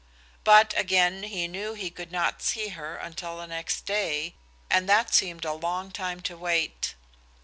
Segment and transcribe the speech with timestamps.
[0.43, 4.33] But, again, he knew he could not see her until the next day,
[4.67, 6.95] and that seemed a long time to wait.